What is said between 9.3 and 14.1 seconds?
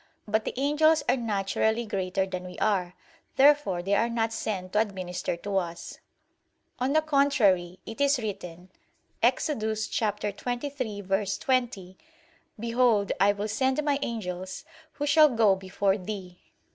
23:20): "Behold I will send My